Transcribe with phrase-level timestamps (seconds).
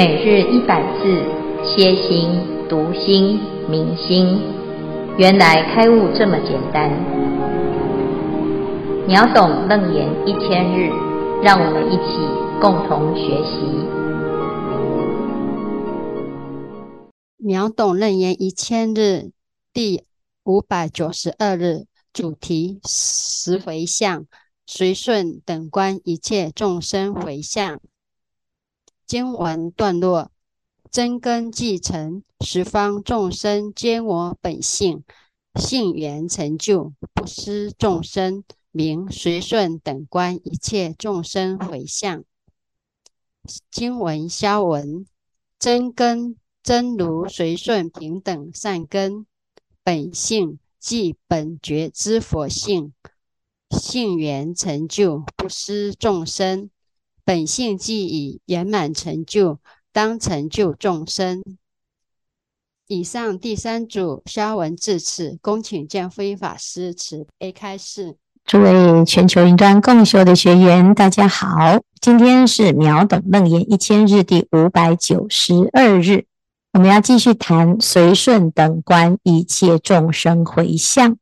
[0.00, 1.04] 每日一百字，
[1.62, 2.30] 歇心、
[2.70, 4.40] 读心、明心，
[5.18, 6.90] 原来开悟这么简单。
[9.06, 10.88] 秒懂楞严一千日，
[11.42, 12.16] 让我们一起
[12.62, 13.60] 共同学习。
[17.36, 19.32] 秒懂楞严一千日
[19.74, 20.04] 第
[20.44, 24.24] 五百九十二日主题：十回向，
[24.66, 27.78] 随顺等观一切众生回向。
[29.10, 30.30] 经文段落：
[30.88, 35.02] 真根既成，十方众生皆我本性，
[35.56, 42.22] 性缘成就，不施众生，名随顺等观一切众生回向。
[43.68, 45.04] 经文消文：
[45.58, 49.26] 真根真如随顺平等善根，
[49.82, 52.92] 本性即本觉之佛性，
[53.70, 56.70] 性缘成就，不施众生。
[57.30, 59.60] 本性既已圆满成就，
[59.92, 61.40] 当成就众生。
[62.88, 68.16] 以上第三组消文至此，恭请见非法师慈悲开示。
[68.44, 76.24] 诸位全球云端共修的学员，大家好，今天是秒懂楞严一千日第五百九十二日，
[76.72, 81.16] 我们要继续谈随顺等观一切众生回向，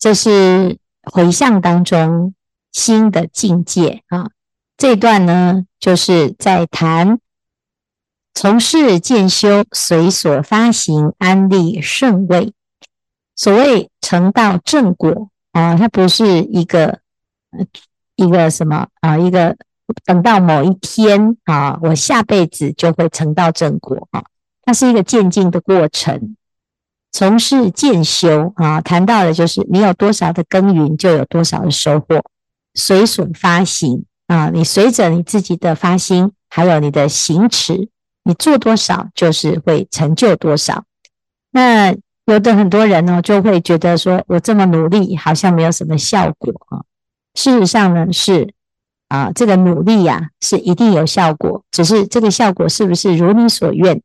[0.00, 2.34] 这是回向当中
[2.72, 4.30] 新的境界啊。
[4.76, 7.18] 这段呢，就是在谈
[8.34, 12.52] 从事渐修，随所发行安立圣位。
[13.34, 17.00] 所谓成道正果啊，它不是一个
[18.16, 19.56] 一个什么啊，一个
[20.04, 24.24] 等到某一天啊，我下辈子就会成道正果啊，
[24.62, 26.36] 它是一个渐进的过程。
[27.12, 32.22] 从事渐修啊，谈到的就是你有多少的耕耘，就有多少的收获。
[32.74, 34.04] 随所发行。
[34.26, 37.88] 啊，你随着你自己的发心，还有你的行持，
[38.24, 40.84] 你做多少就是会成就多少。
[41.50, 41.94] 那
[42.26, 46.82] 有的很多人呢，就会觉得说，我这么努力，好像没有什么效果啊。
[47.34, 48.52] 事实上呢，是
[49.08, 54.02] 啊，这个努力呀，是一定有效果，只是这个效果是不是如你所愿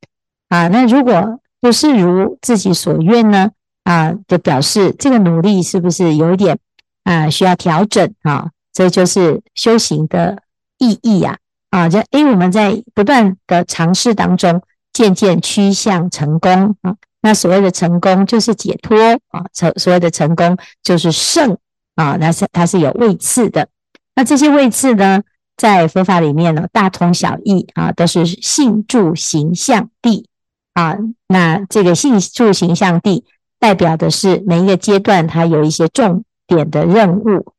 [0.49, 0.67] 啊？
[0.67, 3.51] 那如果不是如自己所愿呢？
[3.83, 6.59] 啊，就表示这个努力是不是有一点
[7.03, 8.51] 啊需要调整啊？
[8.73, 10.43] 这就是修行的
[10.77, 11.37] 意义呀！
[11.69, 14.61] 啊，就因为我们在不断的尝试当中，
[14.91, 16.95] 渐渐趋向成功啊。
[17.21, 18.97] 那所谓的成功就是解脱
[19.29, 21.57] 啊，成所谓的成功就是圣
[21.95, 23.67] 啊，那是它是有位次的。
[24.15, 25.21] 那这些位次呢，
[25.55, 30.27] 在佛法里面呢，大同小异啊，都是信住行相地
[30.73, 30.97] 啊。
[31.27, 33.23] 那这个信住行相地
[33.59, 37.53] 代表的是每一个阶段它有一些重点的任务。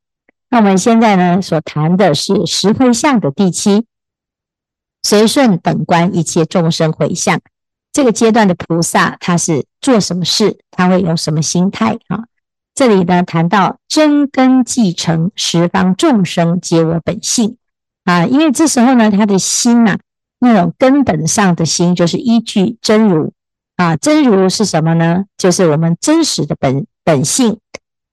[0.53, 3.87] 那我们现在呢，所谈的是十回向的第七，
[5.01, 7.41] 随顺等观一切众生回向。
[7.91, 10.59] 这个阶段的菩萨，他是做什么事？
[10.69, 12.25] 他会有什么心态啊？
[12.75, 17.57] 这里呢，谈到真根既成，十方众生皆我本性
[18.03, 18.27] 啊。
[18.27, 19.99] 因为这时候呢，他的心呐、啊，
[20.37, 23.33] 那种根本上的心，就是依据真如
[23.77, 23.95] 啊。
[23.95, 25.25] 真如是什么呢？
[25.35, 27.59] 就是我们真实的本本性。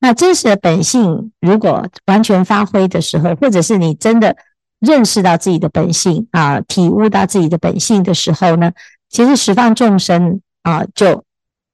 [0.03, 4.35] 那真实的本性，如果完全发挥的时候，或者是你真的
[4.79, 8.73] 认识到自己的本性啊，体悟到自己的本性的时候呢，
[9.11, 11.23] 其实十方众生啊，就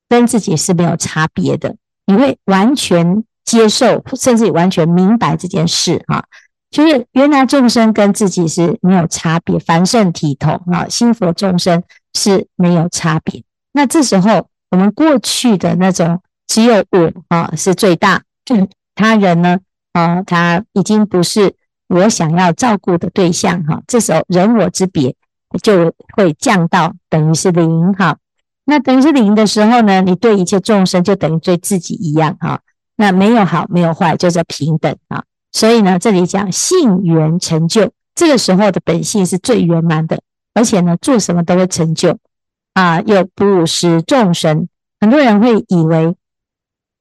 [0.09, 1.77] 跟自己是没有差别的。
[2.05, 6.25] 你会完全接受，甚至完全明白这件事啊，
[6.69, 11.81] 就是原来众生跟自己是没有差别，凡圣体统啊，心佛众生
[12.15, 13.45] 是没有差别。
[13.73, 16.21] 那这时候，我们过去的那种。
[16.47, 18.23] 只有我啊是最大，
[18.95, 19.59] 他人呢
[19.93, 21.55] 啊，他已经不是
[21.89, 23.83] 我想要照顾的对象哈。
[23.87, 25.15] 这时候人我之别
[25.63, 28.17] 就会降到等于是零哈。
[28.65, 32.61] 那等于是零的时候呢，你对一切众生就等于对自己一样哈。
[32.97, 35.25] 那没有好没有坏，就叫平等啊。
[35.53, 40.21] 所以呢，这里讲性缘成就，这个时候的本性是最圆满的，
[40.55, 42.17] 而且呢，做什么都会成就
[42.75, 44.69] 啊，又不施众生。
[45.01, 46.15] 很多人会以为。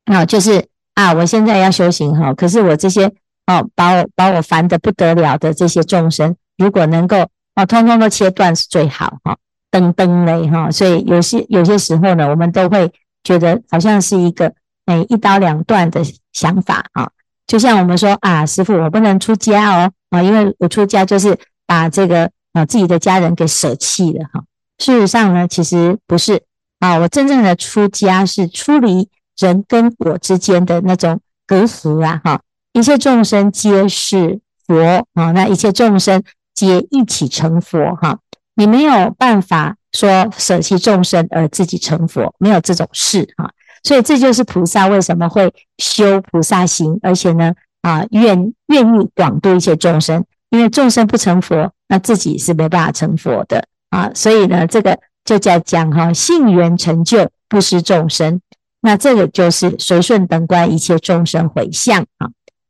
[0.05, 3.05] 啊，就是啊，我现在要修行哈，可是我这些
[3.47, 7.17] 哦，把我把我烦得不得了的这些众生，如果能够
[7.55, 9.35] 哦，通通都切断是最好哈，
[9.71, 12.91] 噔噔嘞哈，所以有些有些时候呢，我们都会
[13.23, 14.53] 觉得好像是一个
[14.85, 16.01] 哎一刀两断的
[16.33, 17.09] 想法啊，
[17.47, 24.43] 就像我们说啊，师父我不能出家哦啊，因为我出家就是把这个啊自己的家人给舍弃了哈，
[24.77, 26.43] 事实上呢，其实不是
[26.79, 29.09] 啊，我真正的出家是出离。
[29.37, 32.41] 人跟我之间的那种隔阂啊，哈，
[32.73, 36.23] 一切众生皆是佛啊，那一切众生
[36.53, 38.19] 皆一起成佛哈。
[38.55, 43.51] 你没有办法说舍弃众生而自己成佛，没有这种事哈。
[43.83, 54.09] 所以这就是菩萨为什么会修菩萨行，而且呢，啊，愿愿意广度一切众生，因为众生不成佛，那自己是没办法成佛的啊。
[54.15, 58.39] 所以呢，这个就叫讲哈，信缘成就不失众生。
[58.85, 62.29] 那这个就是随顺等观一切众生回向啊。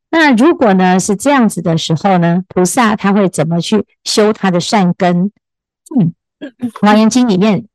[0.10, 5.30] 那如果呢是这样子的时候呢，菩萨他会怎么去修他的善根？
[6.00, 6.14] 嗯，
[6.80, 7.66] 《华严经》里面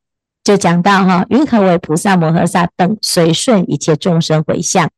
[0.43, 4.89] 就讲到哈，云何为菩萨摩诃萨等随顺一切众生回向？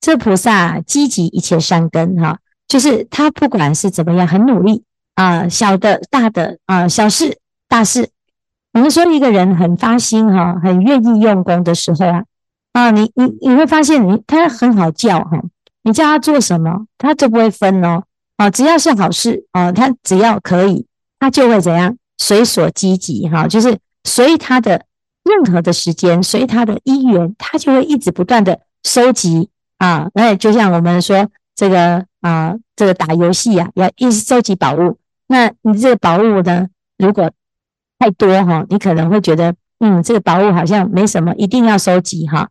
[0.00, 4.82] 这菩萨积极一切善根哈，就是他不管是怎么样，很努力
[5.14, 7.36] 啊，小的、大的啊，小事、
[7.68, 8.08] 大事。
[8.72, 12.24] 我们说一个人很发心哈，很愿意用功的时候啊。
[12.78, 15.42] 啊，你你你会发现你他很好叫哈，
[15.82, 18.04] 你叫他做什么，他就不会分哦。
[18.36, 20.86] 啊，只要是好事啊，他只要可以，
[21.18, 24.84] 他就会怎样随所积极哈，就是随他的
[25.24, 29.48] 任何的时间，随他的因缘，他就会一直不断的收集
[29.78, 30.08] 啊。
[30.14, 31.26] 那就像我们说
[31.56, 34.98] 这个啊，这个打游戏啊，要一直收集宝物。
[35.26, 37.28] 那你这个宝物呢，如果
[37.98, 42.48] 太多哈，你可能会觉得嗯，这个宝物好像没什么，一定要收集哈。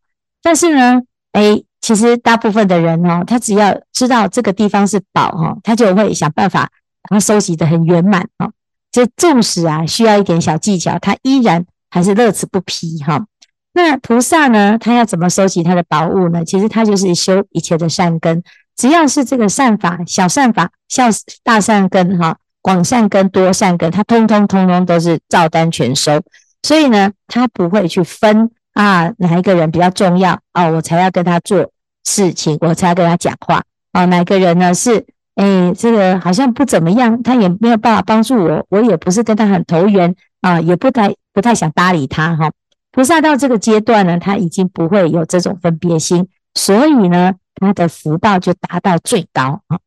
[0.47, 1.01] 但是呢，
[1.33, 6.69] 哎，其实大部分的人哦，他只要知道这个地方是宝哈，他就会想办法
[7.01, 8.49] 把它收集得很圆满哈。
[8.89, 13.25] 这纵使啊需要一点小技巧，他依然还是乐此不疲哈。
[13.73, 16.45] 那菩萨呢，他要怎么收集他的宝物呢？
[16.45, 18.41] 其实他就是修一切的善根，
[18.77, 21.09] 只要是这个善法、小善法、小
[21.43, 26.21] 大善根哈、广善根、多善根，他通通通通都是照单全收。
[26.63, 28.49] 所以呢，他不会去分。
[28.77, 30.67] 啊，哪一个人比较重要啊？
[30.67, 31.71] 我才要跟他做
[32.03, 34.05] 事情，我才要跟他讲话啊。
[34.05, 34.71] 哪个人呢？
[34.71, 35.03] 是
[35.33, 42.51] 哎，这个好像不怎么样，他也没有办法帮助我，我也不是跟他很投缘啊，也不太不太想搭理他哈。
[42.91, 49.79] 菩萨到这个阶段呢，他已经不会有这种分别心，所以呢，他的福报就达到最高啊。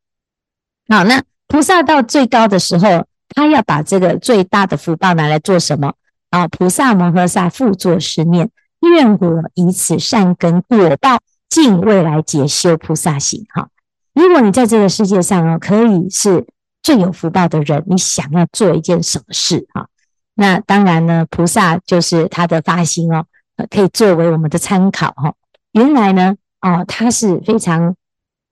[0.88, 3.06] 好，那菩萨到最高的时候，
[3.36, 5.92] 他要把这个最大的福报拿来做什么
[6.30, 6.48] 啊？
[6.48, 8.50] 菩萨摩诃萨复作十念。
[8.90, 13.46] 愿我以此善根果报，尽未来劫修菩萨行。
[13.50, 13.68] 哈，
[14.14, 16.46] 如果你在这个世界上哦，可以是
[16.82, 19.88] 最有福报的人，你想要做一件什么事哈？
[20.34, 23.26] 那当然呢，菩萨就是他的发心哦，
[23.68, 25.34] 可以作为我们的参考哈。
[25.72, 27.94] 原来呢，哦，他是非常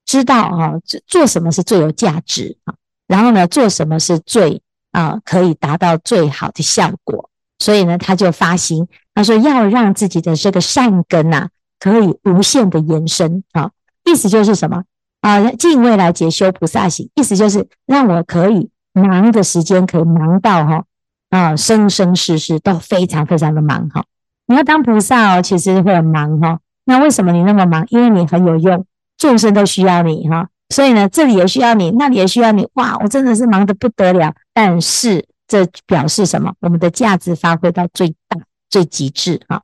[0.05, 0.75] 知道哈，
[1.07, 2.75] 做什么是最有价值啊，
[3.07, 4.61] 然后呢，做什么是最
[4.93, 8.89] 啊可以达到最好的效果，所以呢，他就发心。
[9.19, 11.49] 他说要让自己的这个善根呐、啊，
[11.81, 13.69] 可以无限的延伸啊，
[14.05, 14.85] 意思就是什么
[15.23, 15.51] 啊？
[15.51, 20.85] 尽未来劫修菩萨行，意思就是让我可以忙的时间可以忙到哈
[21.31, 24.05] 啊，生生世世都非常非常的忙哈。
[24.47, 26.61] 你要当菩萨哦，其实会很忙哈。
[26.85, 27.85] 那为什么你那么忙？
[27.89, 28.87] 因为你很有用，
[29.17, 30.49] 众生都需要你哈。
[30.69, 32.69] 所以呢，这里也需要你，那里也需要你。
[32.75, 34.33] 哇，我真的是忙得不得了。
[34.55, 36.55] 但是这表示什么？
[36.61, 38.39] 我们的价值发挥到最大。
[38.71, 39.63] 最极致啊！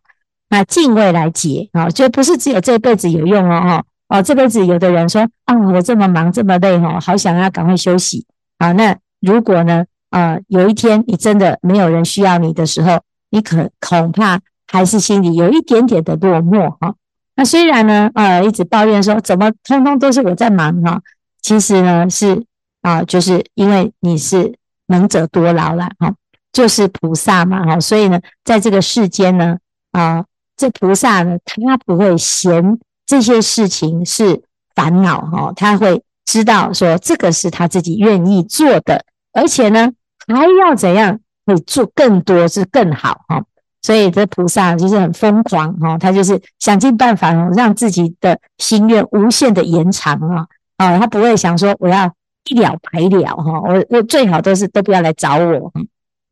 [0.49, 8.25] 那敬畏来解啊，就不是只有这辈子有用哦哈哦，这辈子有的人说啊，我这么忙这么累哦，好想要赶快休息
[8.59, 8.73] 啊。
[8.73, 13.01] 那如果呢啊，有一天你真的没有人需要你的时候，
[13.31, 16.95] 你可恐怕还是心里有一点点的落寞哈。
[17.35, 21.01] 那虽然呢啊，一直抱怨说怎么通通都是我在忙哈，
[21.43, 22.45] 其实呢是
[22.83, 24.55] 啊，就是因为你是
[24.87, 26.15] 能者多劳了哈。
[26.55, 29.59] 就是菩萨嘛，哈，所以呢，在这个世间呢，
[29.91, 30.25] 啊，
[30.57, 34.41] 这菩萨呢，他不会嫌这些事情是
[34.77, 39.91] 烦恼，哈，他会知道说这个是他自己愿意做的，而且呢，
[40.29, 43.43] 还要怎样会做更多是更好，哈，
[43.83, 50.47] 所以这菩萨就是很疯狂，哈，他就是想尽办法让自己的心愿无限的延长，啊，
[50.77, 52.13] 啊，他不会想说我要
[52.49, 55.73] 一了百了，哈，我我最好都是都不要来找我。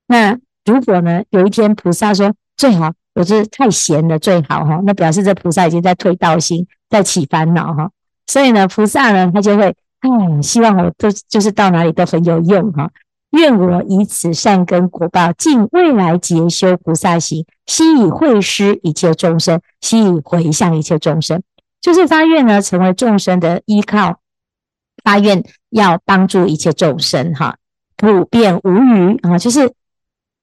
[0.07, 7.91] 那如果呢，有一天菩萨说最好，我是太闲了，最好哈，那表示这菩萨已经在退道心，在起烦恼哈。
[8.27, 12.91] 所以呢，菩萨呢，他就会，嗯，希望我都就是到哪里都很有用哈。
[13.31, 21.43] 愿我以此善根果报，尽未来劫修菩萨行，悉以会施一切众生，悉以回向一切众生，
[21.81, 24.21] 就是发愿呢，成为众生的依靠，
[25.03, 27.57] 发愿要帮助一切众生哈，
[27.97, 29.73] 普遍无余啊，就是。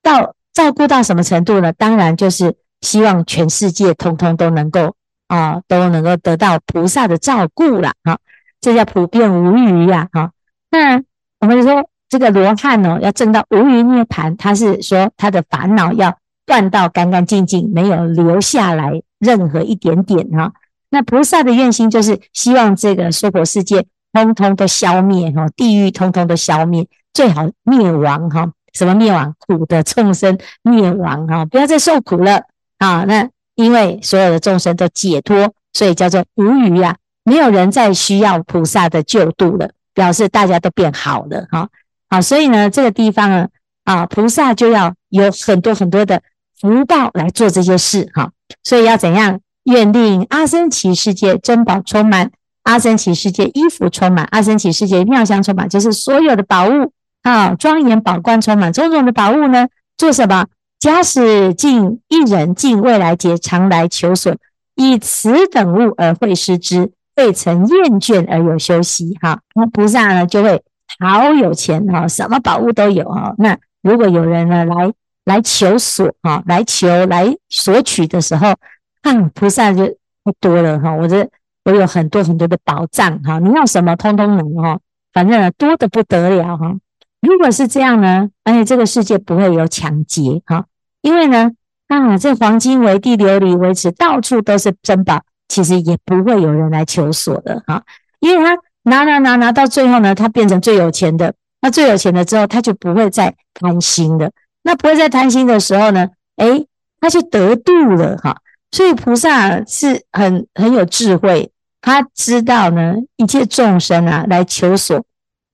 [0.01, 1.72] 到照顾到什么程度呢？
[1.74, 4.96] 当然就是希望全世界通通都能够
[5.27, 8.18] 啊，都能够得到菩萨的照顾了哈。
[8.62, 10.32] 这叫普遍无余呀哈。
[10.72, 11.01] 那
[11.39, 20.51] 我们就说这个罗汉呢，要证到无余涅盘，他是说他的烦恼要断到干干净净，没有留下来任何一点点哈。
[20.89, 28.51] 那菩萨的愿心就是希望这个娑婆世界通通都消灭哈，地狱通通都消灭，最好灭亡哈。
[28.79, 29.36] 什么灭亡？
[29.39, 32.43] 苦的众生灭亡哈，不要再受苦了
[32.77, 33.03] 啊。
[33.05, 36.95] 那因为所有的众生都解脱，所以叫做无余啊，
[37.25, 41.67] 没有人再需要菩萨的救度了，表示大家都变好了哈。
[42.09, 43.48] 好，所以呢，这个地方呢，
[43.83, 46.21] 啊，菩萨就要有很多很多的
[46.57, 48.31] 福报来做这些事哈。
[48.63, 49.41] 所以要怎样？
[49.65, 52.31] 愿令阿僧只世界珍宝充满，
[52.63, 56.93] 阿僧只世界衣服充满，阿僧只世界妙香充满，就是所有的宝物
[57.24, 60.46] 啊，庄严宝冠充满，种种的宝物呢，做什么？
[60.80, 64.36] 假使尽一人尽未来劫常来求索，
[64.76, 69.40] 以此等物而会失之，未曾厌倦而有休息哈。
[69.56, 70.64] 那菩萨呢就会
[71.00, 73.36] 好有钱哈，什么宝物都有哈。
[73.38, 74.94] 那如果有人呢来
[75.26, 78.54] 来求索哈，来求来索取的时候。
[79.02, 80.94] 啊，菩萨就太多了哈！
[80.94, 81.26] 我这
[81.64, 84.78] 我有很多很多的宝藏哈，你要什么通通能哈，
[85.14, 86.76] 反正呢多得不得了哈。
[87.22, 90.66] 如果是这样呢，而且这个世界不会有抢劫哈，
[91.02, 91.52] 因为呢
[91.88, 97.84] 啊，这黄金为地，琉璃为池，到处都是珍宝，其实也不会有人来求索的哈，
[98.20, 104.32] 因为他拿拿拿拿到最后呢，他变成最有钱的，那最有钱的之后，他就不会再贪心的，
[104.64, 106.08] 那不会再贪心的时候呢，
[106.38, 106.68] 诶，
[107.02, 108.38] 他就得度了哈。
[108.72, 115.04] 所以菩萨是很很有智慧，他知道呢，一切众生啊来求索，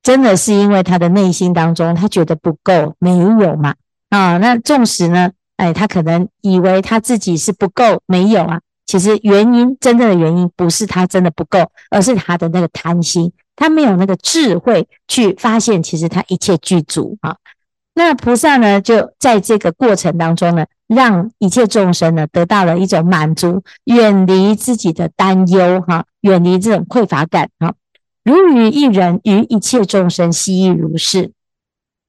[0.05, 3.73] 真的是因为他的内心当中他觉得不够，没有嘛
[4.11, 4.37] 啊？
[4.37, 8.59] 那纵使呢，哎，他可能以为他自己是不够，没有啊。
[8.85, 17.35] 其实原因真正的原因不是他真的不够，而是他的那个贪心，他没有那个智慧去发现，其实他一切具足啊。
[17.95, 27.73] 那菩萨呢，就在这个过程当中呢，让一切众生呢得到了一种满足，远离自己的担忧哈，远离这种匮乏感哈。
[28.25, 31.31] 如与一人，于一切众生悉亦如是。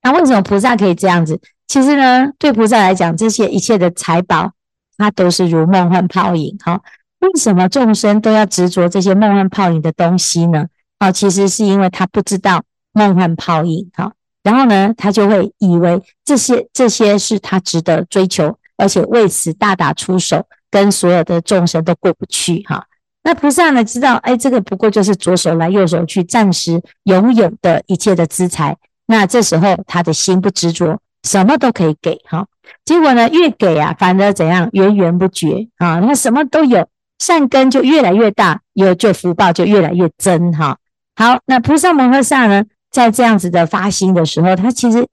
[0.03, 1.39] 那为什么菩萨可以这样子？
[1.69, 4.53] 其实呢，对菩萨来讲，这些一切的财宝，
[4.97, 6.81] 它都是如梦幻泡影哈。
[7.19, 10.67] 为什么众生都要执着这些梦幻泡影的东西呢？
[10.99, 14.13] 啊，其实是因为他不知道梦幻泡影哈。
[14.43, 22.87] 然后呢，他就会以为这些这些是他值得追求，而且为此大打出手，跟所有的众生都过不去哈。
[23.27, 28.77] 那菩萨呢，知道哎，这个不过就是左手来右手去，暂时拥有的一切的资财。
[29.07, 32.47] 那这时候他的心不执着，什么都可以给哈。
[32.85, 36.87] 结果呢，越给啊，反而怎样源源不绝啊，那什么都有，
[37.19, 40.79] 善根就越来越大，有就福报就越来越增哈。
[41.17, 42.63] 好，那菩萨摩诃萨呢？
[42.93, 45.05] 在这样子的发心的时候，他其实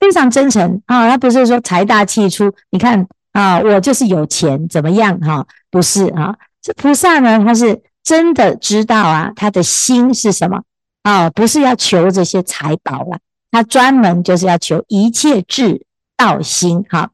[0.00, 5.46] 非常真诚啊，他不是说财大气粗，你看啊，我就是有钱怎么样哈？
[5.70, 10.62] 不是啊，这菩萨呢，他是真的知道啊，他的心是什么
[11.02, 11.30] 啊？
[11.30, 13.18] 不是要求这些财宝了，
[13.50, 15.86] 他专门就是要求一切智
[16.16, 17.10] 道心哈，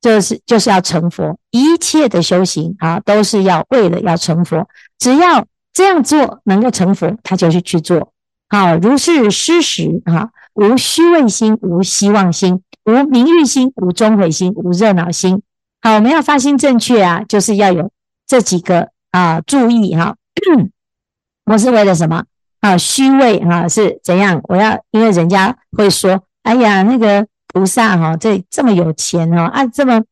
[0.00, 8.12] 就是就是要成佛，一切的修行啊，都是要为了要成佛，只要这样做能够成佛，他就去去做。
[8.48, 15.42] 好，如是施食哈，无虚伪心，无希望心，无名誉心，无终悔心，无热恼心。
[15.80, 17.90] 好，我们要发心正确啊，就是要有
[18.26, 20.16] 这几个啊，注意哈。
[21.46, 22.24] 我是为了什么
[22.60, 22.76] 啊？
[22.78, 24.40] 虚伪哈是怎样？
[24.44, 30.02] 我要因为人家会说，哎呀，那个菩萨哈，这这么有钱哦啊，这么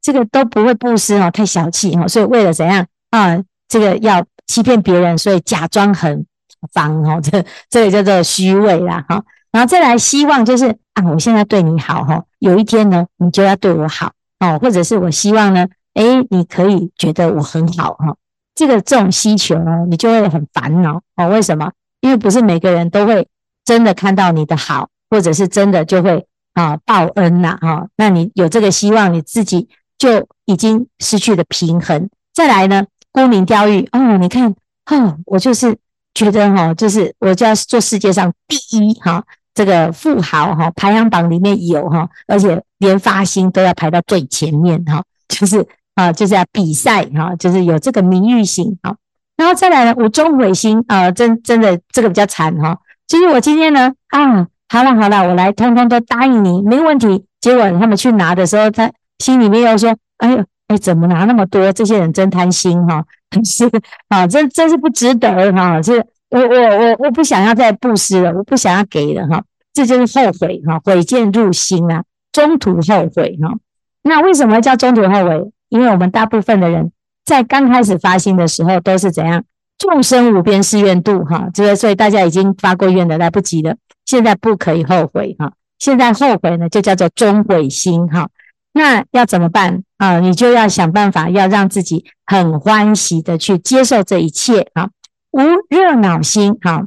[0.00, 3.38] 这个都不会布施哈，太小气哈，所以为了怎样啊？
[3.68, 6.26] 这个要欺骗别人，所以假装很。
[6.72, 18.16] 脏哈，这这个叫做虚伪啦哈，然后再来希望就是啊，我现在对你好哈，有一天呢，你就要对我好哦，或者是我希望呢，诶，你可以觉得我很好哈，
[18.54, 21.28] 这个这种需求呢，你就会很烦恼哦。
[21.28, 21.70] 为什么？
[22.00, 23.26] 因为不是每个人都会
[23.64, 27.86] 真的看到你的好，或者是真的就会啊报恩呐哈。
[27.96, 29.68] 那你有这个希望，你自己
[29.98, 32.08] 就已经失去了平衡。
[32.32, 34.54] 再来呢，沽名钓誉哦，你看
[34.86, 35.76] 哦，我就是。
[36.12, 48.96] 觉得哈，就是我就要做世界上第一哈，这个富豪哈排行榜里面有哈，而且连发心都要排到最前面哈，就是啊，就是要比赛哈，就是有这个名誉心哈，
[49.36, 57.24] 然后再来呢，我终悔心啊，真真的这个比较惨哈，就是我今天呢啊，好了好了，我来通通都答应你，没问题。
[57.40, 61.72] 结果他们去拿的时候，他心里面又说，哎呦哎，怎么拿那么多？
[61.72, 63.04] 这些人真贪心哈。
[63.44, 63.70] 是
[64.08, 69.42] 啊，这真是不值得哈，是我我我我不想要再布施了，我不想要给了哈。
[69.72, 73.54] 这就是后悔哈，悔见入心啊，中途后悔哈。
[74.02, 75.50] 那为什么叫中途后悔？
[75.70, 76.92] 因为我们大部分的人
[77.24, 79.42] 在刚开始发心的时候都是怎样？
[79.78, 83.74] 众生无边誓愿度哈，这个所以大家已经发过愿的，来不及了，
[84.04, 85.52] 现在不可以后悔哈。
[85.78, 88.28] 现在后悔呢，就叫做中悔心哈。
[88.72, 90.20] 那要怎么办啊？
[90.20, 94.90] 你就要想办法，要让自己很欢喜的去接受这一切啊，
[95.30, 96.84] 无热恼心哈。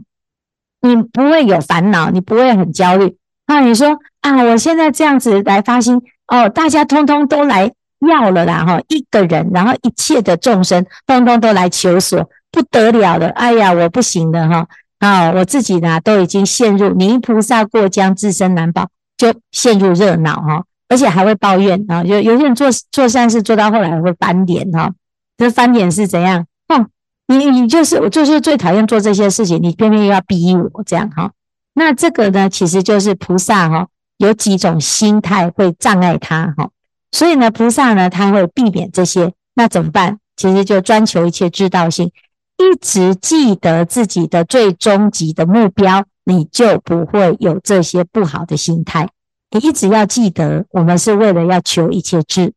[0.82, 3.62] 你不会有烦恼，你不会很焦虑啊。
[3.62, 7.72] 你说啊，我现在这样子来发心哦，大家通通都来
[8.08, 12.30] 要了啦哈，一个人，然后一切的众生通通都来求索。
[12.52, 14.68] 不得了了，哎呀，我不行了哈！
[15.00, 22.04] 啊，我自己呢都已经陷入泥菩萨过江，自身难保，就陷入热闹哈，而且还会抱怨啊。
[22.04, 24.92] 有有些人做做善事做到后来会翻脸哈，
[25.36, 26.46] 这翻脸是怎样？
[26.68, 26.86] 哦，
[27.26, 31.32] 你你就是我就是最讨厌做这些事情，你偏偏又要逼我这样哈。
[31.74, 36.70] 那这个呢，其实就是菩萨哈有几种心态会障碍他哈，
[37.14, 40.20] 所以呢，菩萨呢他会避免这些，那怎么办？
[40.36, 42.12] 其实就专求一切知道性。
[42.58, 49.10] 一直记得自己的最终极的目标，你就不会有这些不好的心态。
[49.52, 52.54] 你一直要记得，我们是为了要求一切智，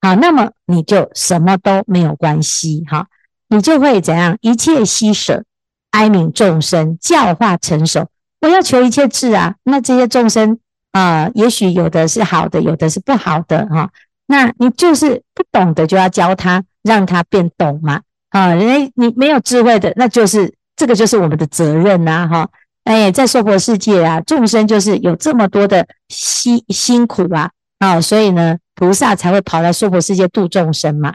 [0.00, 3.06] 好，那么你就什么都没有关系，哈，
[3.48, 4.36] 你就会怎样？
[4.40, 5.44] 一切悉舍，
[5.92, 8.06] 哀悯众生，教化成熟。
[8.40, 10.58] 我要求一切智啊，那这些众生
[10.94, 13.90] 啊、也许有的是好的，有的是不好的，哈，
[14.28, 18.00] 那你就是不懂的，就要教他，让他变懂嘛。
[18.30, 22.48] 啊，人家你没有智慧的，那就是这个就是我们的责任呐，哈！
[22.84, 31.12] 哎，在娑婆世界啊，众生就是有这么多的辛辛苦啊，啊，所以呢，菩萨才会跑来娑婆世界度众生嘛。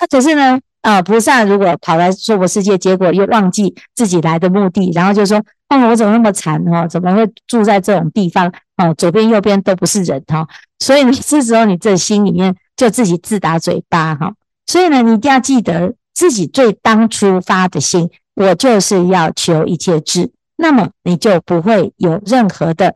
[0.00, 5.36] 那可是呢，啊，菩萨如果跑来娑婆世界，结果又忘记自己来的目的，然后就说，
[5.68, 6.86] 哦，我怎么那么惨哈？
[6.86, 8.50] 怎么会住在这种地方？
[8.78, 10.48] 哦，左边右边都不是人哈。
[10.78, 14.32] 所以呢，这时候你这心里面就自己自打嘴巴哈。
[14.66, 15.94] 所以呢，你一定要记得。
[16.14, 22.92] 自己最当初发的心，我就是要求一切智，那么你就不会有任何的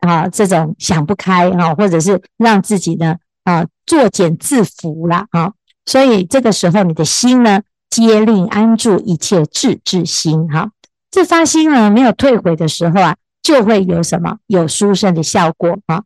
[0.00, 5.52] 啊这种想不开啊，或者是让自己呢啊作茧自缚了啊。
[5.86, 10.72] 所以这个时候你的心呢，皆令安住一切智之心哈。
[11.08, 16.02] 这发心呢没有退回的时候啊，就会有什么有殊胜的效果啊。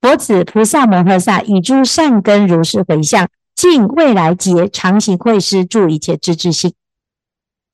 [0.00, 3.28] 佛子菩萨摩诃萨以诸善根如是回向。
[3.56, 6.72] 尽未来劫，常行慧施，住一切智之心。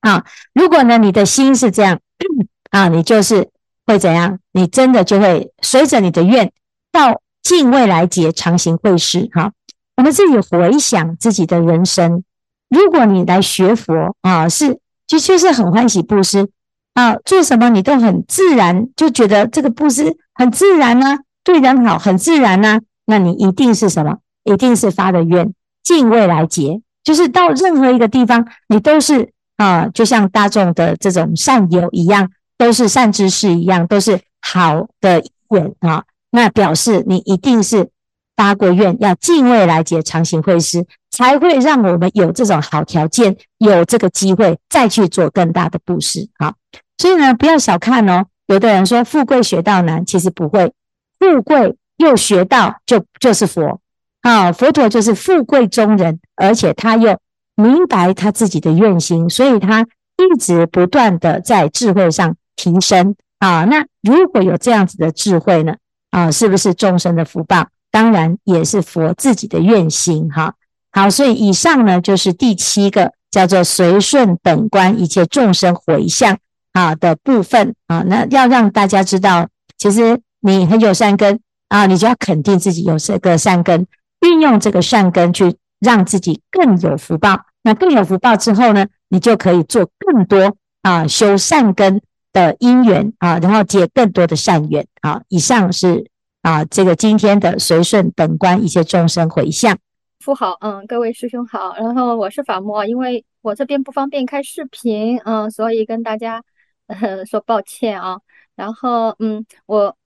[0.00, 2.00] 啊，如果呢，你的心是这样
[2.72, 3.50] 啊，你就是
[3.86, 4.40] 会怎样？
[4.50, 6.52] 你真的就会随着你的愿，
[6.90, 9.28] 到尽未来劫，常行慧施。
[9.32, 9.52] 哈，
[9.96, 12.24] 我们自己回想自己的人生，
[12.68, 16.48] 如果你来学佛啊，是就就是很欢喜布施
[16.96, 24.16] 啊，做什么你都很自然，就觉得这个布施很自然啊，对人好很自然啊，那你一定是什么？
[24.44, 25.52] 一定是发的愿。
[25.82, 36.02] 尽未来劫，就是到任何一个地方，你都是啊，就像大众的这种善友一样，都是善知识一样，都是好的缘啊。
[36.30, 37.90] 那表示你一定是
[38.36, 46.54] 发过愿，要尽未来劫常行会施，才会让我们有这种好条件，有这个机会再去做更大的布施啊。
[46.98, 48.26] 所以呢，不要小看哦。
[48.46, 50.72] 有的人说富贵学道难，其实不会，
[51.18, 53.80] 富贵又学道就就是佛。
[54.20, 57.18] 啊，佛陀就是富贵中人，而且他又
[57.54, 63.64] 明白他自己的愿心，所以他一直不断的在智慧上提升啊。
[63.64, 65.76] 那如果有这样子的智慧呢？
[66.10, 67.66] 啊，是不是众生的福报？
[67.96, 70.52] 当然也是佛自己的愿心哈。
[70.92, 76.36] 好，所以以上呢就是第七个叫做随顺等观一切众生回向
[76.74, 78.04] 啊的部分啊。
[78.06, 83.86] 那要让大家知道，其实你很有善根啊，你就要肯定自己有这个善根。
[84.20, 92.02] 运用这个善根去让自己更有福报，那更有福报之后呢，你就可以做更多啊修善根
[92.34, 95.22] 的因缘啊，然后结更多的善缘啊。
[95.28, 96.10] 以上是
[96.46, 99.76] 啊这个今天的随顺本观一切众生回向。
[100.20, 106.44] 父好，嗯，各位师兄好，然后我是法墨，因为我这边不方便开视频，嗯，所以跟大家
[106.86, 108.20] 呃说抱歉啊。
[108.54, 109.96] 然后嗯，我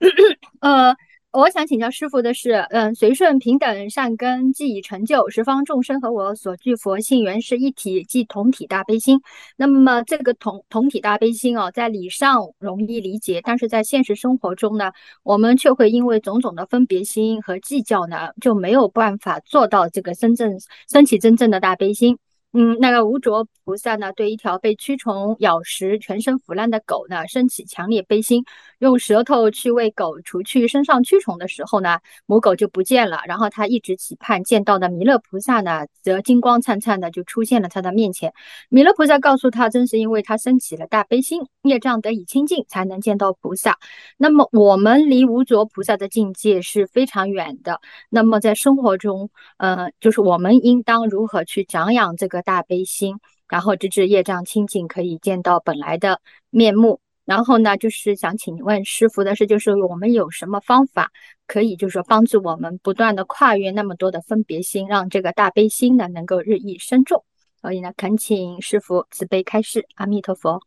[0.60, 0.96] 呃。
[1.36, 9.20] 我想请教师父的是，嗯，随顺平等善根既已成就，十方众生和我所具佛性原是一体，即同体大悲心。
[9.54, 14.92] 那么这个同同体大悲心哦，在理上容易理解，但是在现实生活中呢，
[15.24, 20.58] 我们却会因为种种的分别心和计较呢，就没有办法做到这个真正
[20.90, 22.16] 升起真正的大悲心。
[22.58, 28.42] 嗯，那个无着菩萨呢，对一条被蛆虫咬食、全身腐烂的狗呢，升起强烈悲心，
[28.78, 33.20] 用舌头去为狗除去身上蛆虫的时候呢，母狗就不见了。
[33.26, 38.32] 然后他一直期盼见到的弥勒菩萨呢，则金光灿灿的就出现了他的面前。
[38.70, 43.76] 弥勒菩萨告诉他，正是因为他升起了大悲心，业障得以清净，才能见到菩萨。
[44.16, 47.82] 那么我们离无着菩萨的境界是非常远的。
[48.08, 57.00] 那么在生活中，呃，就是我们应当如何去长养这个大悲心，然后直至业障清净，可以见到本来的面目。
[57.24, 61.10] 然后呢，就是想请问师傅的是，就是我们有什么方法
[61.48, 67.24] 可以，就是说帮助我们不断的跨越那么多的分别心，让这个大悲心呢能够日益深重。
[67.60, 69.88] 所以呢，恳请师傅慈悲开示。
[69.96, 70.62] 阿弥陀佛。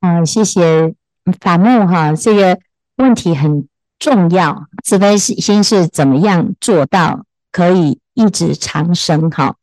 [0.00, 0.94] 嗯，谢谢
[1.40, 2.58] 法木哈，这个
[2.96, 3.68] 问题很
[4.00, 4.66] 重要。
[4.82, 9.30] 慈悲心是怎么样做到可以一直长生？
[9.30, 9.54] 哈，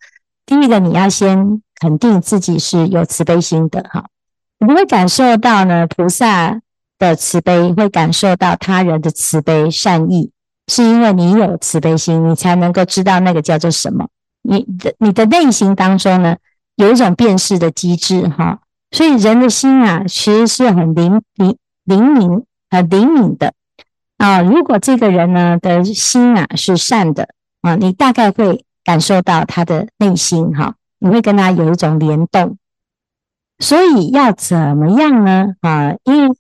[0.46, 4.06] 第一个你要先肯定自己是有慈悲心的哈。
[4.60, 6.62] 你会感受到呢，菩萨
[6.98, 10.32] 的慈悲，会感受到他人的慈悲善意，
[10.68, 14.08] 是因为你有慈悲心，你才能够知道那个叫做什么。
[14.42, 16.38] 你的你的内心当中呢，
[16.78, 23.54] 有一种辨识的机制哈，所以人的心啊，其实是很灵灵灵敏、很灵敏的
[24.16, 24.42] 啊。
[24.42, 27.28] 如果这个人呢的心啊是善的
[27.62, 32.58] 啊，你大概会感受到他的内心哈，你会跟他有一种联动。
[33.60, 35.54] 所以要怎么样呢？
[35.62, 36.36] 啊，因为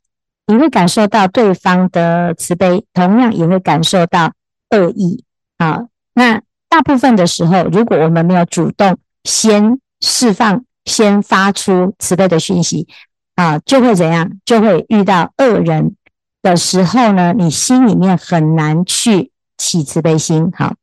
[0.47, 4.33] 你会感受到对方的慈悲，同样也会感受到
[4.71, 5.23] 恶意
[5.57, 5.85] 啊。
[6.13, 12.87] 那大部分的时候，如果我们没有主动先释放、先发出慈悲的讯息
[13.35, 14.31] 啊，就会怎样？
[14.43, 15.95] 就会遇到恶人
[16.41, 20.51] 的时候呢，你心里面很难去起慈悲心。
[20.55, 20.73] 好，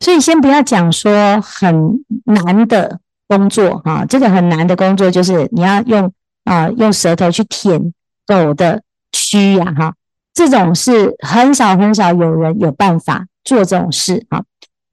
[0.00, 2.98] 所以先不要讲说很难的。
[3.30, 7.94] 工作哈，这个很难的工作就是你要用啊用舌头去舔
[8.26, 8.82] 狗的
[9.12, 9.94] 蛆呀哈，
[10.34, 14.42] 这种是很少很少有人有办法做这种事哈。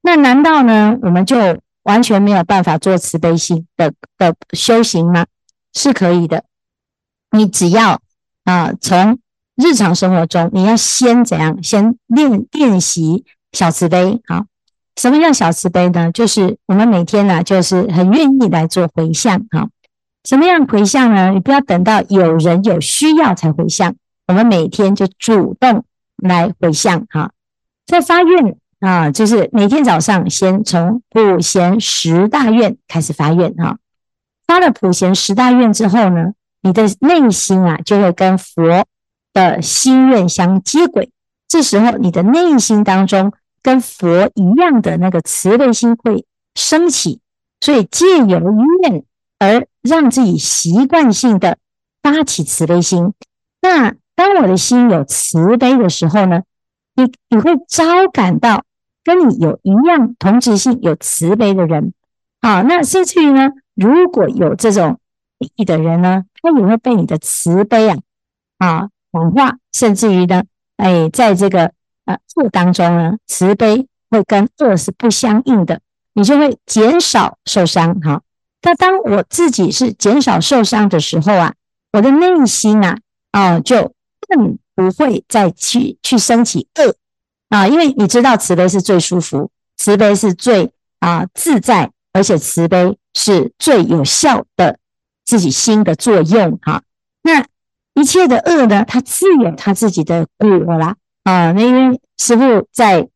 [0.03, 1.35] 那难道呢我们就
[1.81, 5.25] 完全没有办法做慈悲心的的修行吗？
[5.73, 6.43] 是可以的，
[7.31, 7.99] 你只要
[8.43, 9.17] 啊从
[9.55, 14.45] 日常生活中你要先怎样先练练习小慈悲好。
[14.97, 16.11] 什么叫小慈悲呢？
[16.11, 19.69] 就是我们每天呢、啊，就是很愿意来做回向哈。
[20.23, 21.29] 什么样回向呢？
[21.29, 23.95] 你不要等到有人有需要才回向，
[24.27, 25.85] 我们每天就主动
[26.17, 27.29] 来回向哈。
[27.85, 33.77] 在发愿啊，就是每天早上先从普贤十大愿开始发愿哈。
[34.47, 36.31] 发了普贤十大愿之后呢，
[36.63, 38.83] 你的内心啊就会跟佛
[39.31, 41.11] 的心愿相接轨。
[41.47, 43.31] 这时候你的内心当中。
[43.67, 46.25] 跟佛一样的那个慈悲心会
[46.55, 47.19] 升起，
[47.59, 49.03] 所以借由愿
[49.39, 51.57] 而让自己习惯性的
[52.01, 53.11] 发起慈悲心。
[53.61, 56.43] 那当我的心有慈悲的时候呢，
[56.95, 58.63] 你你会招感到
[59.03, 61.91] 跟你有一样同质性、有慈悲的人
[62.39, 62.61] 啊。
[62.61, 64.97] 那甚至于呢，如果有这种
[65.39, 67.97] 利益的人呢，他也会被你的慈悲啊
[68.59, 70.43] 啊感化，甚至于呢，
[70.77, 71.73] 哎，在这个。
[72.07, 75.81] 啊，这当中呢，慈悲会跟恶是不相应的，
[76.13, 77.99] 你就会减少受伤。
[77.99, 78.21] 哈，
[78.61, 81.53] 那当我自己是减少受伤的时候啊，
[81.91, 82.97] 我的内心啊，
[83.31, 83.93] 啊，就
[84.27, 86.95] 更不会再去去升起恶
[87.49, 94.79] 啊，因为你知道慈悲是最舒服，慈悲是最啊自在，而且慈悲是最有效的
[95.25, 96.57] 自己心的作用。
[96.61, 96.81] 哈，
[97.23, 97.45] 那
[97.95, 100.95] 一切的恶呢，它自有它自己的果啦。
[101.27, 103.09] 啊，那因为师父在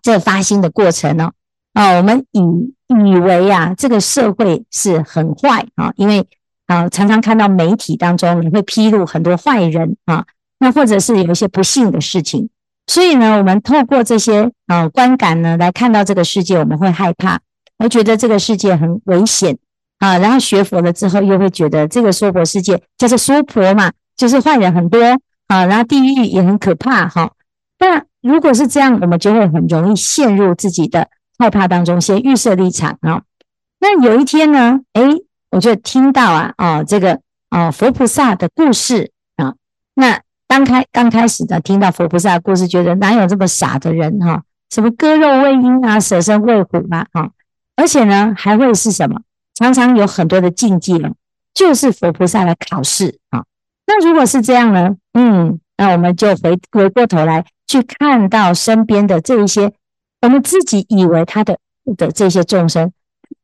[0.00, 1.32] 这发心的过程呢，
[1.72, 2.40] 啊，我们以
[2.86, 6.24] 以为啊，这个社会是很坏啊，因为
[6.66, 10.24] 啊，常常看到媒体当中你会披露很多坏人啊，
[10.60, 12.48] 那或者是有一些不幸的事情，
[12.86, 17.40] 所以呢，我们透过这些啊观感呢，来看到这个世界，我们会害怕，
[17.78, 19.58] 会觉得这个世界很危险
[19.98, 25.00] 啊，然后学佛了之后，又会觉得这个娑婆世界就是娑婆嘛，就是坏人很多。
[25.46, 27.32] 啊，然后地狱也很可怕哈。
[27.78, 33.22] 那如果是这样，我们就会很容易陷入自己的害怕当中，先预设立场啊。
[33.78, 35.02] 那有一天呢，哎，
[35.50, 39.54] 我就听到啊，啊，这个啊佛菩萨的故事啊。
[39.94, 44.42] 那刚开刚开始的听到佛菩萨的故事，觉得哪有这么傻的人哈？
[44.70, 47.30] 什么割肉喂鹰啊，舍身喂虎嘛，啊，
[47.76, 49.20] 而且呢，还会是什么？
[49.54, 51.12] 常常有很多的禁忌了，
[51.54, 53.44] 就是佛菩萨来考试啊。
[53.86, 54.96] 那如果是这样呢？
[55.12, 59.72] 嗯，那我们就回回过头来去看到身边的这一些，
[60.22, 61.58] 我们自己以为他的
[61.96, 62.92] 的这些众生，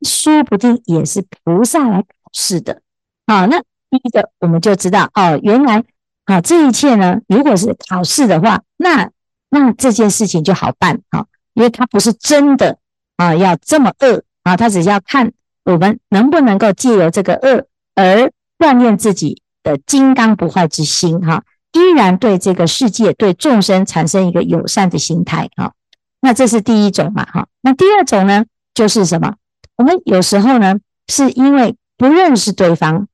[0.05, 2.81] 说不定也是菩萨来考试的。
[3.25, 5.83] 好，那第一个我们就知道哦，原来
[6.25, 9.09] 啊这一切呢，如果是考试的话，那
[9.49, 12.77] 那这件事情就好办啊，因为他不是真的
[13.15, 15.31] 啊要这么恶啊，他只要看
[15.63, 25.73] 我们能不能够借由这个恶而锻炼自己的金刚不坏之心哈，依然对这个世界对众生产生一个友善的心态哈。
[26.21, 29.35] 那这是第一种嘛哈，那第二种呢就是什么？
[29.75, 30.75] 我们有时候呢
[31.07, 33.07] 是因为不认识对方。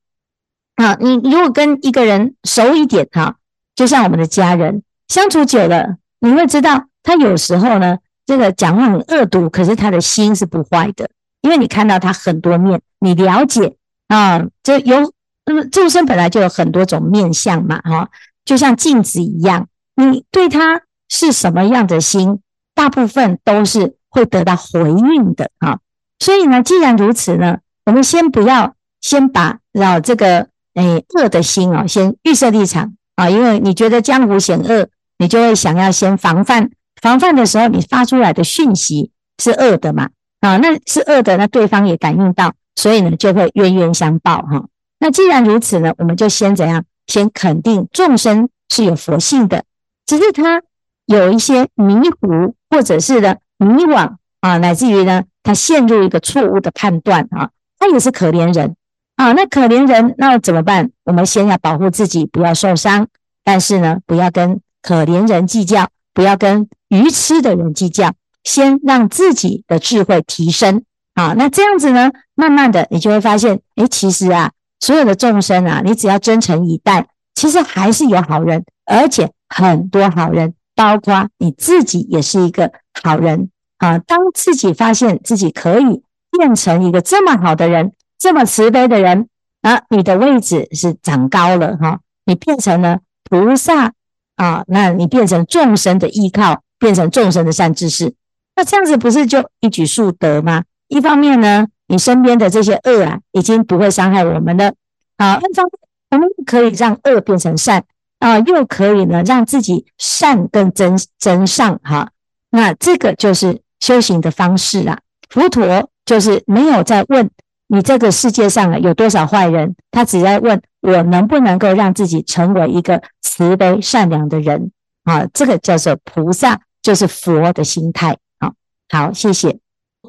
[0.76, 3.36] 啊，你如果跟一个人熟一点哈，
[3.74, 11.10] 就像我们的家人相处久了，你会知道他有时候呢，这个讲话很恶毒，可是他的心是不坏的，
[11.42, 13.76] 因为你看到他很多面，你了解
[14.08, 15.12] 啊，这有
[15.50, 18.08] 那么众生本来就有很多种面相嘛，哈，
[18.44, 22.38] 就像镜子一样，你对他是什么样的心，
[22.74, 25.80] 大部分都是会得到回应的啊。
[26.20, 30.48] 所以呢，既然如此呢，我们先不要先把然后这个。
[30.74, 34.86] 哎，恶的心啊，先预设立场啊，因为你觉得江湖险恶，
[35.18, 36.70] 你就会想要先防范。
[37.02, 39.10] 防范的时候，你发出来的讯息
[39.42, 40.10] 是恶的嘛？
[40.38, 44.64] 啊，那是恶的，那对方也感应到，所以呢，就会冤冤相报哈。
[45.00, 46.84] 那既然如此呢，我们就先怎样？
[47.08, 49.64] 先肯定众生是有佛性的，
[50.06, 50.62] 只是他
[51.06, 58.76] 有一些迷糊，或者是呢迷惘啊，乃至于呢，他陷入一个错误的判断啊，他也是可怜人。
[59.16, 60.90] 啊，那可怜人，那怎么办？
[61.04, 63.08] 我们先要保护自己，不要受伤。
[63.42, 68.12] 但是呢，不要跟可怜人计较，不要跟愚痴的人计较。
[68.44, 70.84] 先让自己的智慧提升。
[71.14, 83.50] 啊，那这样子呢，慢慢的，你就会发现，诶，其实啊，所有的众生啊，你只要真诚以待，其实还是有好人，而且很多好人，包括你自己也是一个好人。
[83.78, 87.92] 啊，当自己发现自己可以变成一个这么好的人。
[88.18, 89.28] 这么慈悲的人
[89.62, 93.92] 啊，你的位置是长高了哈，你变成了菩萨
[94.36, 98.12] 啊，那你变成众生的依靠，变成众生的善知识，
[98.54, 100.64] 那这样子不是就一举数得吗？
[100.88, 104.72] 一方面呢，你身边的这些恶啊，已经不会伤害我们了
[105.16, 105.72] 啊；另一方面，
[106.10, 107.84] 我们可以让恶变成善
[108.20, 112.10] 啊，又可以呢让自己善更增增上哈。
[112.50, 115.00] 那这个就是修行的方式啊。
[115.28, 117.28] 佛陀就是没有在问。
[117.72, 119.74] 你这个世界上啊，有多少坏人？
[119.92, 124.70] 他只在问我能不能够让自己成为一个慈悲善良的人
[125.04, 125.26] 啊？
[125.32, 128.16] 这个叫做菩萨，就是佛的心态。
[128.38, 128.52] 好，
[128.88, 129.58] 好，谢谢。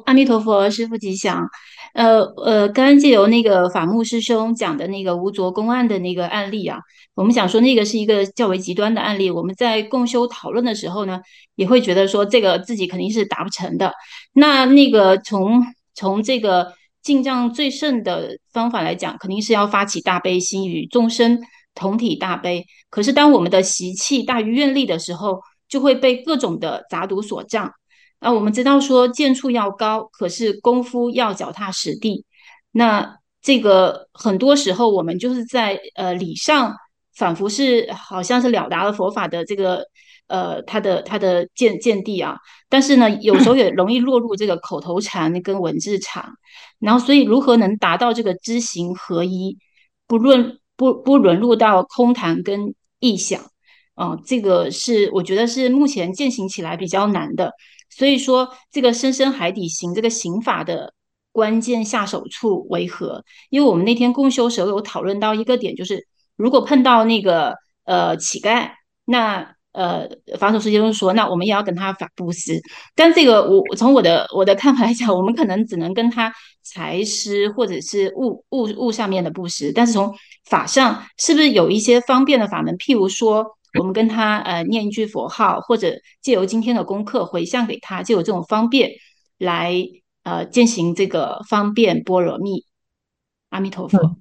[0.04, 1.46] 阿弥陀佛，师父吉祥。
[1.94, 6.78] 呃呃，刚刚借由那个法木师兄讲的那个无着公案的那个案例啊，
[7.14, 9.30] 我们想说那个是一个较为极端的案例。
[9.30, 11.20] 我们在共修讨论的时候呢，
[11.54, 13.92] 也会觉得说这个自己肯定是达不成的。
[14.32, 15.62] 那那个从
[15.94, 16.72] 从这个。
[17.02, 21.40] 进藏最胜的方法来讲，肯定是要发起大悲心，与众生
[21.74, 22.64] 同体大悲。
[22.90, 27.72] 可是，当我们的习气大于愿力的时候，就会被各种的杂毒所障。
[28.22, 32.24] 啊，我们知道说剑处要高，可是功夫要脚踏实地。
[32.70, 36.72] 那这个很多时候，我们就是在呃理上，
[37.16, 39.84] 仿佛是好像是了达了佛法的这个。
[40.28, 42.38] 呃，他的他的见见地啊，
[42.70, 46.24] 但是呢，有时候也容易落入这个口头禅跟文字禅，
[46.78, 49.58] 然后所以如何能达到这个知行合一，
[50.06, 53.42] 不论不不沦入到空谈跟臆想
[53.94, 57.52] 啊，这个是我觉得是目前践行起来比较难的。
[57.96, 60.92] 所以说，这个深深海底行这个行法的
[61.30, 63.24] 关键下手处为何？
[63.50, 68.70] 因为我们那天共修时候有讨论到一个点，就是如果碰到那个呃乞丐，
[69.04, 70.06] 那呃，
[70.38, 72.60] 法祖师就说，那我们也要跟他法布施，
[72.94, 76.30] 但这个我从我的我的看法来讲，我们可能只能跟他
[76.62, 82.76] 财施或者是物物物上面的布施，但是从法上是不是有一些方便的法门？
[82.76, 83.46] 譬如说，
[83.78, 88.90] 我们跟他呃念一句佛号，或者借由今天的功课回向给他，就有这种方便
[89.38, 89.74] 来
[90.24, 92.64] 呃进行这个方便般若蜜。
[93.50, 94.16] 阿弥陀佛。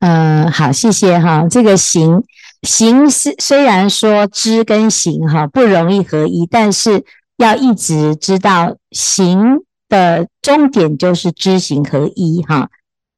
[0.00, 2.22] 嗯，好，谢谢哈，这个行。
[2.62, 7.04] 行是虽然说知跟行哈不容易合一，但是
[7.36, 12.70] 要一直知道行的终点就是知行合一哈。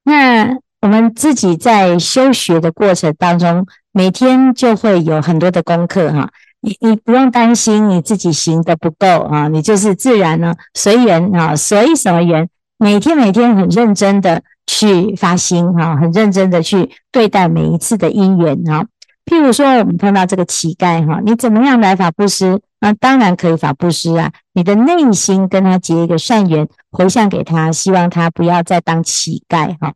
[0.02, 6.30] 那我们自己在修学的过程当中，每天就会有很多的功课哈。
[6.62, 18.86] 你你不用担心你自己行得不够啊，你就是自然呢随缘啊，随什么缘，每天每天很认真的去发心哈，很认真的去对待每一次的因缘哈。
[19.26, 22.60] 譬如说，我们碰到这个乞丐哈，你怎么样来法布施？
[22.80, 24.32] 那当然可以法布施啊！
[24.54, 29.92] 你的内心跟他结一个善缘，回向给他，希望他不要再当乞丐哈。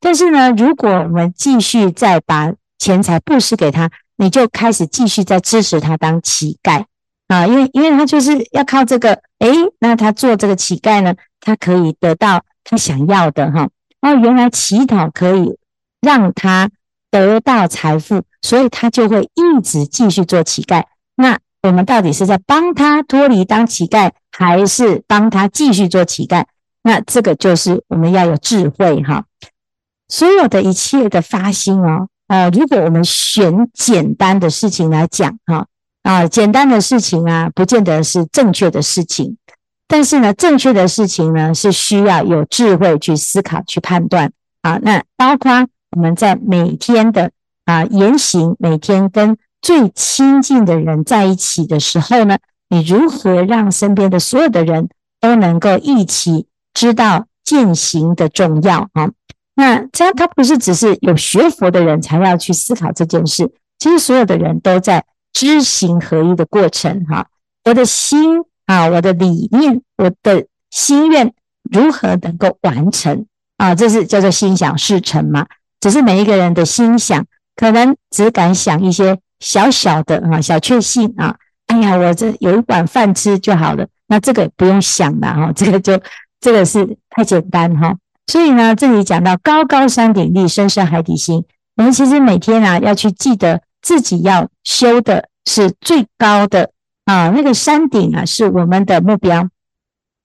[0.00, 6.84] 但是呢，如果我们继续再把钱财布施给他，你就开始继续在支持他当乞丐
[7.26, 13.68] 啊，因为因为他就是要靠这个，诶，那他做这个乞丐呢，他可以得到他想要的哈。
[14.00, 15.58] 哦，原来乞讨可以
[16.00, 16.70] 让他
[17.10, 20.84] 得到财富，所以他就会一直继续做乞丐。
[21.16, 26.44] 那我们到底是在帮他脱离当乞丐，还是帮他继续做乞丐？
[26.82, 29.24] 那这个就是我们要有智慧哈。
[30.08, 35.66] 所有的一切的发心哦，呃，如果我们选简单的事情来讲哈，
[36.02, 39.36] 啊，简单的事情啊，不见得是正确的事情，
[39.86, 44.78] 但是呢，正确的事情呢，是需要有智慧去思考、去判断啊。
[44.82, 45.66] 那包括
[45.96, 47.30] 我们在每天的
[47.66, 52.38] 啊言行，每天跟最亲近的人在一起的时候呢，
[52.70, 54.88] 你如何让身边的所有的人
[55.20, 59.10] 都能够一起知道践行的重要啊？
[59.60, 67.26] 那这样，他不是只是有学佛的人才要去思考这件事，其实所有的人都在知行合一的过程哈。
[67.64, 71.34] 我的心啊，我的理念，我的心愿
[71.72, 73.74] 如何能够完成啊？
[73.74, 75.44] 这是叫做心想事成嘛。
[75.80, 81.34] 只是每一个人的心想，可能只敢想一些小小的啊小确幸啊。
[81.66, 86.00] 哎呀，我这有一碗饭吃就好了，那这个不用想了哈，这个就
[86.40, 87.96] 这个是太简单哈。
[88.28, 91.44] 所以呢，这里讲到高高山顶立，深深海底心。
[91.76, 96.70] 我们其实每天啊，要去记得自己要修的是最高的
[97.06, 99.48] 啊，那个山顶啊，是我们的目标。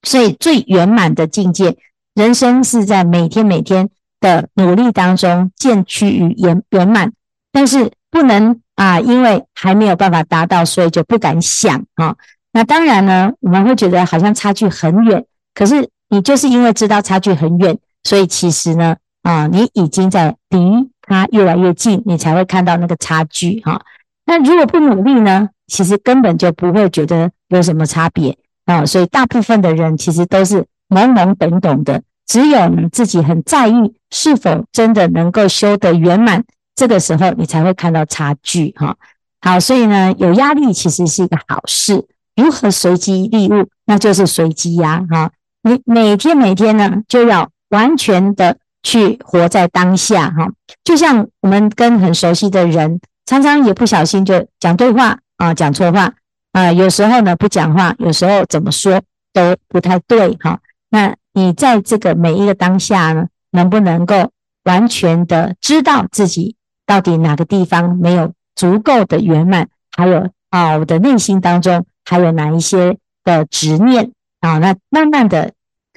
[0.02, 1.78] 所以最圆满的境界，
[2.14, 3.88] 人生是在每天每天
[4.20, 7.10] 的努力当中渐趋于圆圆满。
[7.52, 12.14] 但是不能啊，因为还没有办法达到，所以就不敢想啊。
[12.52, 17.78] 那当然呢，我们会觉得好像差距很远，可是你就是因为知道差距很远。
[18.04, 20.58] 所以其实呢，啊，你已经在离
[21.02, 23.80] 他越来越近，你才会看到那个差距哈。
[24.26, 28.36] 那如果不努力呢，其实根本就不会觉得有什么差别
[28.66, 28.84] 啊。
[28.84, 38.94] 所以大部分的人其实都是懵懵懂懂的，只有你自己很在意是否真的能够修得圆满，这个时候你才会看到差距哈。
[39.40, 42.06] 好，所以呢，有压力其实是一个好事。
[42.36, 45.30] 如何随机利物，那就是随机呀哈。
[45.62, 47.48] 你每天每天呢就要。
[47.74, 50.48] 完全的去活在当下，哈，
[50.84, 56.14] 就像我们跟很熟悉的人，常常也不小心就讲对话啊，讲错话
[56.52, 60.60] 啊，有时候呢不讲话，有时候怎么说都不太对，哈。
[60.88, 64.30] 那你在这个每一个当下呢，能不能够
[64.62, 66.54] 完全的知道自己
[66.86, 74.58] 到底哪个地方没有足够的圆满，还有啊，我的内心当中还有哪一些的执念啊？
[74.58, 75.52] 那慢慢的。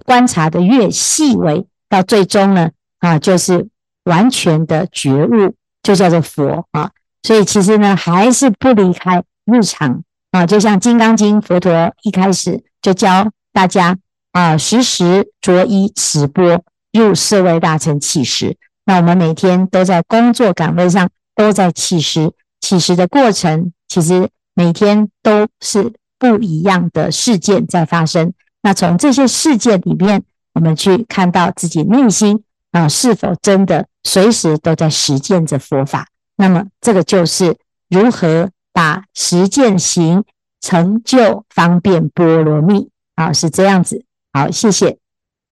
[0.07, 3.67] 观察的越细微，到最终呢，啊，就是
[4.05, 6.89] 完全的觉悟，就叫做佛啊。
[7.23, 10.45] 所以其实呢，还是不离开日常啊。
[10.45, 13.97] 就像《金刚经》，佛陀一开始就教大家
[14.31, 18.55] 啊，时时着衣持钵，入四位大乘乞食。
[18.85, 28.31] 那我们每天都在工作岗位上，都在乞食，乞食的过程，其实每天都是不一样的事件在发生。
[28.61, 36.07] 那从这些事件里面，我们去看到自己内心啊，是否真的随时都在实践着佛法？
[36.35, 37.55] 那么，这个就是
[37.89, 40.23] 如何把实践行
[40.59, 44.03] 成就方便波罗蜜啊，是这样子。
[44.33, 44.97] 好，谢谢。